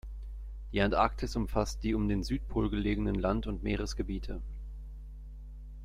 [0.71, 4.41] Die Antarktis umfasst die um den Südpol gelegenen Land- und Meeresgebiete.